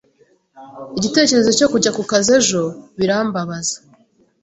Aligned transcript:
Igitekerezo 0.97 1.49
cyo 1.57 1.67
kujya 1.71 1.91
kukazi 1.97 2.29
ejo 2.39 2.61
birambabaza. 2.97 3.75